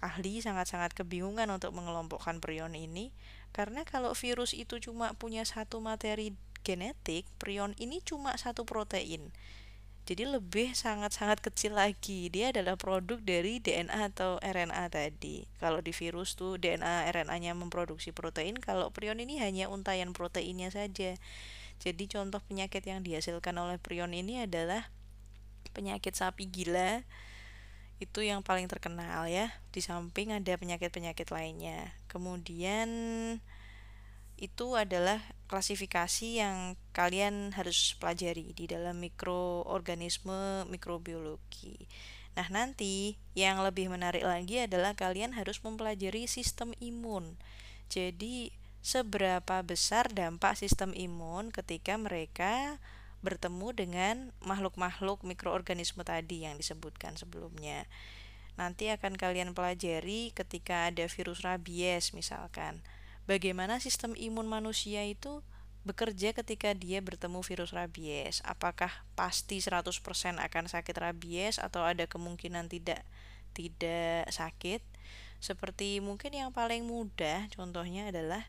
Ahli 0.00 0.40
sangat-sangat 0.40 0.96
kebingungan 0.96 1.44
untuk 1.52 1.76
mengelompokkan 1.76 2.40
prion 2.40 2.72
ini 2.72 3.12
karena 3.52 3.84
kalau 3.84 4.16
virus 4.16 4.56
itu 4.56 4.80
cuma 4.80 5.12
punya 5.12 5.44
satu 5.44 5.82
materi 5.82 6.32
genetik, 6.62 7.26
prion 7.40 7.76
ini 7.80 8.00
cuma 8.04 8.36
satu 8.36 8.68
protein. 8.68 9.32
Jadi 10.10 10.26
lebih 10.26 10.74
sangat-sangat 10.74 11.38
kecil 11.38 11.78
lagi. 11.78 12.32
Dia 12.34 12.50
adalah 12.50 12.74
produk 12.74 13.22
dari 13.22 13.62
DNA 13.62 14.10
atau 14.10 14.42
RNA 14.42 14.90
tadi. 14.90 15.46
Kalau 15.62 15.78
di 15.78 15.94
virus 15.94 16.34
tuh 16.34 16.58
DNA 16.58 17.06
RNA-nya 17.14 17.54
memproduksi 17.54 18.10
protein, 18.10 18.58
kalau 18.58 18.90
prion 18.90 19.22
ini 19.22 19.38
hanya 19.38 19.70
untayan 19.70 20.10
proteinnya 20.10 20.72
saja. 20.74 21.14
Jadi 21.78 22.04
contoh 22.10 22.42
penyakit 22.42 22.82
yang 22.84 23.06
dihasilkan 23.06 23.54
oleh 23.54 23.78
prion 23.78 24.10
ini 24.10 24.42
adalah 24.42 24.90
penyakit 25.76 26.18
sapi 26.18 26.50
gila. 26.50 27.06
Itu 28.02 28.24
yang 28.26 28.42
paling 28.42 28.66
terkenal 28.66 29.30
ya. 29.30 29.54
Di 29.70 29.78
samping 29.78 30.34
ada 30.34 30.58
penyakit-penyakit 30.58 31.30
lainnya. 31.30 31.94
Kemudian 32.10 32.88
itu 34.40 34.66
adalah 34.74 35.22
klasifikasi 35.50 36.38
yang 36.38 36.78
kalian 36.94 37.50
harus 37.58 37.98
pelajari 37.98 38.54
di 38.54 38.70
dalam 38.70 39.02
mikroorganisme 39.02 40.62
mikrobiologi. 40.70 41.90
Nah, 42.38 42.46
nanti 42.54 43.18
yang 43.34 43.58
lebih 43.58 43.90
menarik 43.90 44.22
lagi 44.22 44.62
adalah 44.62 44.94
kalian 44.94 45.34
harus 45.34 45.58
mempelajari 45.66 46.30
sistem 46.30 46.70
imun. 46.78 47.34
Jadi, 47.90 48.54
seberapa 48.78 49.66
besar 49.66 50.06
dampak 50.14 50.54
sistem 50.54 50.94
imun 50.94 51.50
ketika 51.50 51.98
mereka 51.98 52.78
bertemu 53.20 53.68
dengan 53.74 54.16
makhluk-makhluk 54.40 55.26
mikroorganisme 55.26 56.06
tadi 56.06 56.46
yang 56.46 56.56
disebutkan 56.56 57.18
sebelumnya. 57.18 57.90
Nanti 58.54 58.88
akan 58.88 59.18
kalian 59.18 59.50
pelajari 59.52 60.30
ketika 60.30 60.94
ada 60.94 61.10
virus 61.10 61.42
rabies 61.42 62.14
misalkan 62.14 62.80
bagaimana 63.30 63.78
sistem 63.78 64.18
imun 64.18 64.50
manusia 64.50 65.06
itu 65.06 65.46
bekerja 65.86 66.34
ketika 66.34 66.74
dia 66.74 66.98
bertemu 66.98 67.46
virus 67.46 67.70
rabies. 67.70 68.42
Apakah 68.42 68.90
pasti 69.14 69.62
100% 69.62 69.86
akan 70.42 70.64
sakit 70.66 70.96
rabies 70.98 71.62
atau 71.62 71.86
ada 71.86 72.10
kemungkinan 72.10 72.66
tidak 72.66 73.06
tidak 73.54 74.26
sakit? 74.34 74.82
Seperti 75.38 76.02
mungkin 76.02 76.34
yang 76.34 76.50
paling 76.50 76.82
mudah 76.82 77.46
contohnya 77.54 78.10
adalah 78.10 78.42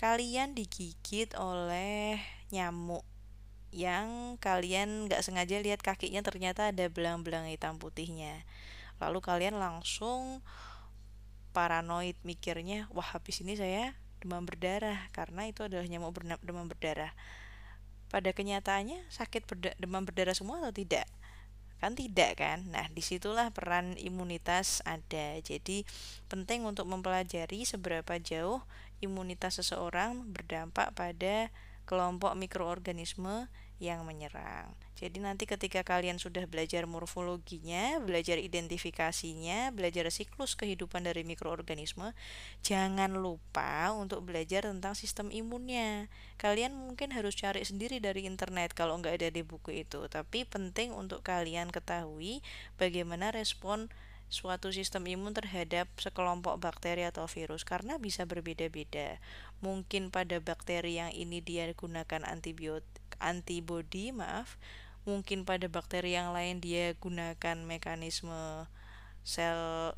kalian 0.00 0.56
digigit 0.56 1.36
oleh 1.36 2.18
nyamuk 2.48 3.04
yang 3.74 4.38
kalian 4.38 5.10
nggak 5.10 5.20
sengaja 5.20 5.58
lihat 5.58 5.82
kakinya 5.82 6.22
ternyata 6.24 6.72
ada 6.72 6.88
belang-belang 6.88 7.44
hitam 7.50 7.76
putihnya. 7.76 8.46
Lalu 9.02 9.20
kalian 9.20 9.60
langsung 9.60 10.40
paranoid 11.54 12.18
mikirnya, 12.26 12.86
wah 12.90 13.14
habis 13.14 13.42
ini 13.42 13.54
saya 13.54 13.94
demam 14.24 14.48
berdarah 14.48 15.12
karena 15.12 15.44
itu 15.44 15.68
adalah 15.68 15.84
nyamuk 15.84 16.24
demam 16.40 16.64
berdarah. 16.64 17.12
Pada 18.08 18.32
kenyataannya 18.32 19.04
sakit 19.12 19.44
berda 19.44 19.70
demam 19.76 20.08
berdarah 20.08 20.32
semua 20.32 20.64
atau 20.64 20.72
tidak? 20.72 21.04
Kan 21.84 21.92
tidak 21.92 22.40
kan? 22.40 22.64
Nah, 22.72 22.88
di 22.88 23.04
situlah 23.04 23.52
peran 23.52 24.00
imunitas 24.00 24.80
ada. 24.88 25.36
Jadi 25.44 25.84
penting 26.32 26.64
untuk 26.64 26.88
mempelajari 26.88 27.68
seberapa 27.68 28.16
jauh 28.16 28.64
imunitas 29.04 29.60
seseorang 29.60 30.24
berdampak 30.32 30.96
pada 30.96 31.52
kelompok 31.84 32.32
mikroorganisme 32.40 33.52
yang 33.82 34.06
menyerang. 34.06 34.70
Jadi 34.94 35.18
nanti 35.18 35.44
ketika 35.44 35.82
kalian 35.82 36.22
sudah 36.22 36.46
belajar 36.46 36.86
morfologinya, 36.86 37.98
belajar 37.98 38.38
identifikasinya, 38.38 39.74
belajar 39.74 40.06
siklus 40.14 40.54
kehidupan 40.54 41.02
dari 41.02 41.26
mikroorganisme, 41.26 42.14
jangan 42.62 43.18
lupa 43.18 43.90
untuk 43.90 44.22
belajar 44.22 44.70
tentang 44.70 44.94
sistem 44.94 45.34
imunnya. 45.34 46.06
Kalian 46.38 46.72
mungkin 46.78 47.10
harus 47.10 47.34
cari 47.34 47.66
sendiri 47.66 47.98
dari 47.98 48.24
internet 48.30 48.72
kalau 48.72 48.94
nggak 49.02 49.18
ada 49.18 49.28
di 49.34 49.42
buku 49.42 49.82
itu, 49.82 50.06
tapi 50.06 50.46
penting 50.46 50.94
untuk 50.94 51.26
kalian 51.26 51.74
ketahui 51.74 52.38
bagaimana 52.78 53.34
respon 53.34 53.90
suatu 54.32 54.74
sistem 54.74 55.06
imun 55.06 55.30
terhadap 55.30 55.86
sekelompok 56.00 56.58
bakteri 56.58 57.06
atau 57.06 57.28
virus 57.30 57.62
karena 57.62 57.98
bisa 58.02 58.26
berbeda-beda. 58.26 59.22
Mungkin 59.62 60.10
pada 60.10 60.42
bakteri 60.42 60.98
yang 60.98 61.12
ini 61.14 61.38
dia 61.38 61.70
gunakan 61.74 62.26
antibiotik 62.26 62.93
antibody, 63.20 64.10
maaf, 64.14 64.56
mungkin 65.04 65.44
pada 65.44 65.68
bakteri 65.68 66.16
yang 66.16 66.32
lain 66.32 66.58
dia 66.64 66.96
gunakan 66.96 67.56
mekanisme 67.64 68.66
sel 69.24 69.92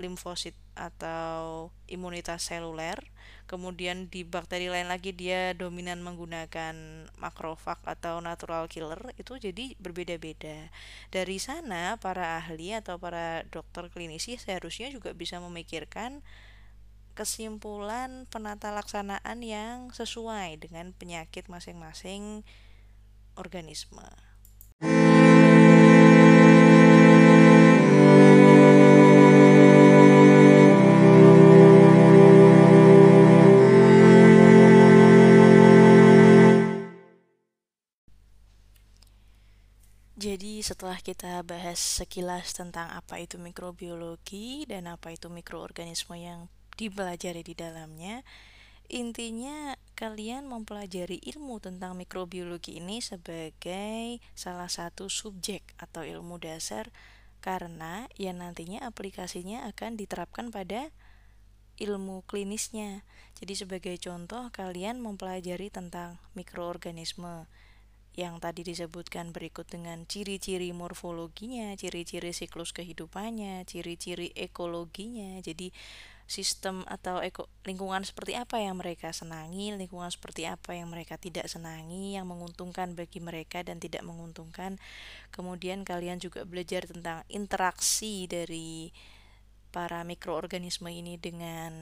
limfosit 0.00 0.56
atau 0.78 1.68
imunitas 1.90 2.48
seluler. 2.48 2.96
Kemudian 3.44 4.06
di 4.06 4.22
bakteri 4.22 4.70
lain 4.70 4.86
lagi 4.86 5.10
dia 5.10 5.52
dominan 5.52 6.00
menggunakan 6.00 6.74
makrofag 7.18 7.82
atau 7.84 8.22
natural 8.22 8.70
killer. 8.70 9.12
Itu 9.18 9.36
jadi 9.36 9.76
berbeda-beda. 9.76 10.70
Dari 11.12 11.36
sana 11.42 11.98
para 11.98 12.38
ahli 12.40 12.72
atau 12.72 12.96
para 12.96 13.44
dokter 13.50 13.90
klinisi 13.92 14.38
seharusnya 14.38 14.88
juga 14.88 15.12
bisa 15.12 15.42
memikirkan 15.42 16.22
kesimpulan 17.20 18.24
penata 18.32 18.72
laksanaan 18.72 19.44
yang 19.44 19.92
sesuai 19.92 20.56
dengan 20.56 20.96
penyakit 20.96 21.52
masing-masing 21.52 22.48
organisme. 23.36 24.08
Jadi 40.16 40.64
setelah 40.64 40.96
kita 41.04 41.44
bahas 41.44 41.76
sekilas 41.76 42.56
tentang 42.56 42.88
apa 42.96 43.20
itu 43.20 43.36
mikrobiologi 43.36 44.64
dan 44.64 44.88
apa 44.88 45.12
itu 45.12 45.28
mikroorganisme 45.28 46.16
yang 46.16 46.48
dipelajari 46.80 47.44
di 47.44 47.52
dalamnya, 47.52 48.24
intinya 48.88 49.76
kalian 49.92 50.48
mempelajari 50.48 51.20
ilmu 51.36 51.60
tentang 51.60 51.92
mikrobiologi 52.00 52.80
ini 52.80 53.04
sebagai 53.04 54.18
salah 54.32 54.72
satu 54.72 55.12
subjek 55.12 55.60
atau 55.76 56.00
ilmu 56.00 56.40
dasar 56.40 56.88
karena 57.44 58.08
ya 58.16 58.32
nantinya 58.32 58.88
aplikasinya 58.88 59.68
akan 59.68 60.00
diterapkan 60.00 60.48
pada 60.48 60.88
ilmu 61.80 62.24
klinisnya. 62.28 63.04
Jadi 63.40 63.56
sebagai 63.56 63.96
contoh 63.96 64.52
kalian 64.52 65.00
mempelajari 65.00 65.72
tentang 65.72 66.20
mikroorganisme 66.36 67.48
yang 68.18 68.36
tadi 68.42 68.60
disebutkan 68.60 69.32
berikut 69.32 69.64
dengan 69.70 70.04
ciri-ciri 70.04 70.76
morfologinya, 70.76 71.72
ciri-ciri 71.78 72.36
siklus 72.36 72.76
kehidupannya, 72.76 73.64
ciri-ciri 73.64 74.36
ekologinya. 74.36 75.40
Jadi 75.40 75.72
sistem 76.30 76.86
atau 76.86 77.18
eko, 77.18 77.50
lingkungan 77.66 78.06
seperti 78.06 78.38
apa 78.38 78.62
yang 78.62 78.78
mereka 78.78 79.10
senangi, 79.10 79.74
lingkungan 79.74 80.14
seperti 80.14 80.46
apa 80.46 80.78
yang 80.78 80.86
mereka 80.86 81.18
tidak 81.18 81.50
senangi, 81.50 82.14
yang 82.14 82.30
menguntungkan 82.30 82.94
bagi 82.94 83.18
mereka 83.18 83.66
dan 83.66 83.82
tidak 83.82 84.06
menguntungkan. 84.06 84.78
Kemudian 85.34 85.82
kalian 85.82 86.22
juga 86.22 86.46
belajar 86.46 86.86
tentang 86.86 87.26
interaksi 87.26 88.30
dari 88.30 88.94
para 89.74 90.06
mikroorganisme 90.06 90.86
ini 90.86 91.18
dengan 91.18 91.74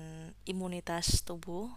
imunitas 0.48 1.20
tubuh. 1.28 1.68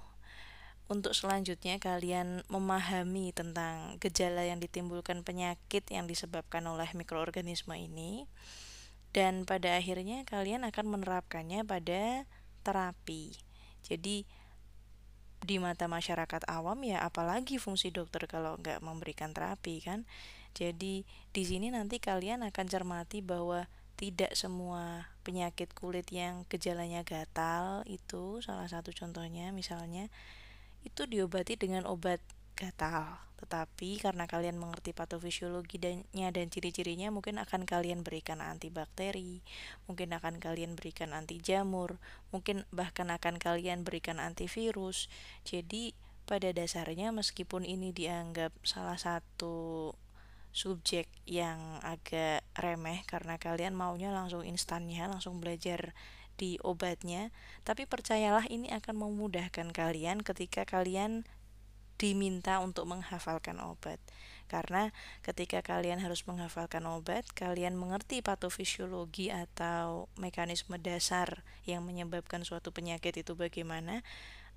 Untuk 0.87 1.11
selanjutnya 1.11 1.75
kalian 1.75 2.47
memahami 2.47 3.35
tentang 3.35 3.99
gejala 3.99 4.47
yang 4.47 4.63
ditimbulkan 4.63 5.27
penyakit 5.27 5.83
yang 5.91 6.07
disebabkan 6.07 6.63
oleh 6.67 6.87
mikroorganisme 6.95 7.75
ini 7.75 8.27
dan 9.11 9.43
pada 9.43 9.75
akhirnya 9.75 10.23
kalian 10.23 10.63
akan 10.63 10.87
menerapkannya 10.87 11.67
pada 11.67 12.23
terapi. 12.61 13.33
Jadi 13.81 14.23
di 15.41 15.57
mata 15.57 15.89
masyarakat 15.89 16.45
awam 16.45 16.77
ya 16.85 17.01
apalagi 17.01 17.57
fungsi 17.57 17.89
dokter 17.89 18.29
kalau 18.29 18.61
nggak 18.61 18.79
memberikan 18.85 19.33
terapi 19.33 19.81
kan. 19.81 20.05
Jadi 20.53 21.03
di 21.31 21.43
sini 21.47 21.71
nanti 21.71 21.97
kalian 21.97 22.45
akan 22.45 22.65
cermati 22.67 23.23
bahwa 23.23 23.65
tidak 24.01 24.33
semua 24.33 25.13
penyakit 25.21 25.69
kulit 25.77 26.09
yang 26.09 26.49
gejalanya 26.49 27.05
gatal 27.05 27.85
itu 27.85 28.41
salah 28.41 28.65
satu 28.65 28.89
contohnya 28.89 29.53
misalnya 29.53 30.09
itu 30.81 31.05
diobati 31.05 31.53
dengan 31.53 31.85
obat 31.85 32.17
gatal 32.61 33.31
tetapi 33.41 33.97
karena 33.97 34.29
kalian 34.29 34.61
mengerti 34.61 34.93
patofisiologinya 34.93 36.29
dan 36.29 36.47
ciri-cirinya 36.53 37.09
mungkin 37.09 37.41
akan 37.41 37.65
kalian 37.65 38.05
berikan 38.05 38.37
antibakteri, 38.37 39.41
mungkin 39.89 40.13
akan 40.13 40.37
kalian 40.37 40.77
berikan 40.77 41.09
anti 41.17 41.41
jamur, 41.41 41.97
mungkin 42.29 42.69
bahkan 42.69 43.09
akan 43.09 43.41
kalian 43.41 43.81
berikan 43.81 44.21
antivirus. 44.21 45.09
Jadi 45.41 45.97
pada 46.29 46.53
dasarnya 46.53 47.09
meskipun 47.09 47.65
ini 47.65 47.89
dianggap 47.89 48.53
salah 48.61 49.01
satu 49.01 49.91
subjek 50.53 51.09
yang 51.25 51.81
agak 51.81 52.45
remeh 52.53 53.01
karena 53.09 53.41
kalian 53.41 53.73
maunya 53.73 54.13
langsung 54.13 54.45
instannya, 54.45 55.09
langsung 55.09 55.41
belajar 55.41 55.97
di 56.37 56.61
obatnya, 56.61 57.33
tapi 57.65 57.89
percayalah 57.89 58.45
ini 58.53 58.69
akan 58.69 59.01
memudahkan 59.01 59.73
kalian 59.73 60.21
ketika 60.21 60.61
kalian 60.63 61.25
diminta 62.01 62.57
untuk 62.57 62.89
menghafalkan 62.89 63.61
obat. 63.61 64.01
Karena 64.49 64.89
ketika 65.21 65.61
kalian 65.61 66.01
harus 66.01 66.25
menghafalkan 66.25 66.83
obat, 66.89 67.23
kalian 67.37 67.77
mengerti 67.77 68.25
patofisiologi 68.25 69.29
atau 69.29 70.09
mekanisme 70.17 70.75
dasar 70.81 71.45
yang 71.69 71.85
menyebabkan 71.85 72.41
suatu 72.41 72.73
penyakit 72.73 73.21
itu 73.21 73.37
bagaimana, 73.37 74.01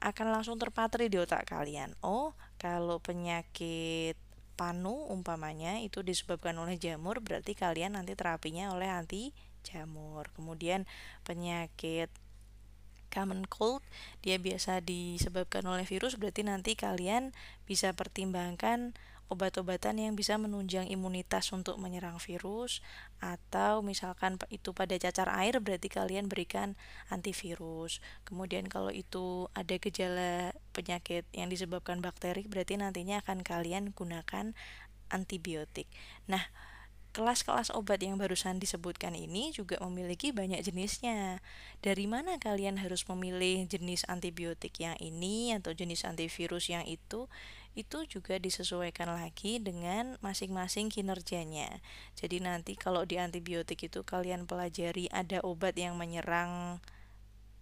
akan 0.03 0.35
langsung 0.35 0.59
terpatri 0.59 1.07
di 1.07 1.21
otak 1.21 1.47
kalian. 1.47 1.95
Oh, 2.03 2.35
kalau 2.59 2.99
penyakit 2.99 4.19
panu 4.59 5.07
umpamanya 5.11 5.79
itu 5.79 6.03
disebabkan 6.03 6.59
oleh 6.59 6.75
jamur, 6.75 7.23
berarti 7.23 7.55
kalian 7.55 7.95
nanti 7.95 8.19
terapinya 8.19 8.75
oleh 8.75 8.91
anti 8.91 9.31
jamur. 9.63 10.27
Kemudian 10.35 10.91
penyakit 11.23 12.11
common 13.15 13.47
cold 13.47 13.87
dia 14.27 14.43
biasa 14.43 14.83
disebabkan 14.83 15.63
oleh 15.71 15.87
virus 15.87 16.19
berarti 16.19 16.43
nanti 16.43 16.75
kalian 16.75 17.31
bisa 17.71 17.95
pertimbangkan 17.95 18.99
obat-obatan 19.33 19.97
yang 19.97 20.15
bisa 20.15 20.37
menunjang 20.37 20.85
imunitas 20.93 21.49
untuk 21.51 21.81
menyerang 21.81 22.21
virus 22.21 22.85
atau 23.25 23.81
misalkan 23.81 24.37
itu 24.53 24.77
pada 24.77 25.01
cacar 25.01 25.33
air 25.33 25.57
berarti 25.65 25.89
kalian 25.89 26.29
berikan 26.29 26.77
antivirus. 27.09 28.05
Kemudian 28.29 28.69
kalau 28.69 28.93
itu 28.93 29.49
ada 29.57 29.75
gejala 29.81 30.53
penyakit 30.77 31.25
yang 31.33 31.49
disebabkan 31.49 32.05
bakteri 32.05 32.45
berarti 32.45 32.77
nantinya 32.77 33.25
akan 33.25 33.41
kalian 33.41 33.97
gunakan 33.97 34.53
antibiotik. 35.09 35.89
Nah, 36.29 36.45
kelas-kelas 37.15 37.71
obat 37.71 38.03
yang 38.03 38.19
barusan 38.19 38.59
disebutkan 38.59 39.15
ini 39.15 39.55
juga 39.55 39.79
memiliki 39.79 40.35
banyak 40.35 40.61
jenisnya. 40.67 41.39
Dari 41.79 42.11
mana 42.11 42.43
kalian 42.43 42.83
harus 42.83 43.07
memilih 43.07 43.71
jenis 43.71 44.03
antibiotik 44.11 44.75
yang 44.83 44.99
ini 44.99 45.55
atau 45.55 45.71
jenis 45.71 46.03
antivirus 46.03 46.69
yang 46.75 46.83
itu? 46.85 47.31
itu 47.75 48.07
juga 48.07 48.39
disesuaikan 48.39 49.11
lagi 49.11 49.59
dengan 49.59 50.15
masing-masing 50.23 50.95
kinerjanya. 50.95 51.83
Jadi 52.15 52.39
nanti 52.39 52.79
kalau 52.79 53.03
di 53.03 53.19
antibiotik 53.19 53.91
itu 53.91 54.07
kalian 54.07 54.47
pelajari 54.47 55.11
ada 55.11 55.43
obat 55.43 55.75
yang 55.75 55.99
menyerang 55.99 56.79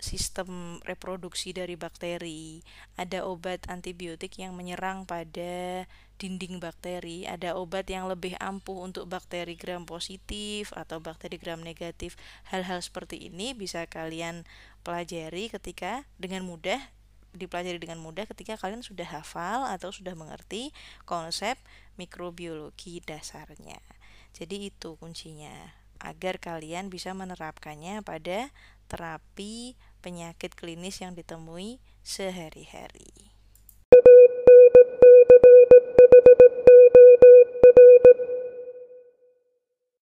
sistem 0.02 0.82
reproduksi 0.82 1.54
dari 1.54 1.78
bakteri. 1.78 2.60
Ada 2.98 3.22
obat 3.22 3.70
antibiotik 3.70 4.34
yang 4.42 4.58
menyerang 4.58 5.06
pada 5.06 5.86
dinding 6.18 6.58
bakteri. 6.58 7.24
Ada 7.24 7.54
obat 7.54 7.86
yang 7.86 8.10
lebih 8.10 8.34
ampuh 8.42 8.82
untuk 8.82 9.06
bakteri 9.06 9.54
gram 9.54 9.86
positif 9.86 10.74
atau 10.74 10.98
bakteri 10.98 11.38
gram 11.38 11.62
negatif. 11.62 12.18
Hal-hal 12.50 12.82
seperti 12.82 13.30
ini 13.30 13.54
bisa 13.54 13.86
kalian 13.86 14.42
pelajari 14.82 15.54
ketika 15.54 16.02
dengan 16.18 16.42
mudah 16.42 16.82
dipelajari 17.32 17.80
dengan 17.80 17.96
mudah 17.96 18.28
ketika 18.28 18.60
kalian 18.60 18.84
sudah 18.84 19.08
hafal 19.08 19.64
atau 19.64 19.88
sudah 19.88 20.12
mengerti 20.12 20.68
konsep 21.08 21.56
mikrobiologi 21.96 23.00
dasarnya. 23.00 23.80
Jadi 24.36 24.68
itu 24.68 25.00
kuncinya 25.00 25.72
agar 26.02 26.36
kalian 26.42 26.90
bisa 26.90 27.14
menerapkannya 27.14 28.02
pada 28.04 28.50
terapi 28.90 29.78
penyakit 30.02 30.52
klinis 30.58 31.00
yang 31.00 31.16
ditemui 31.16 31.80
sehari-hari. 32.02 33.31